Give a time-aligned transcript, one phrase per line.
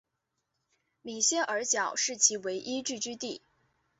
[1.03, 3.43] 米歇尔角是其唯一聚居地。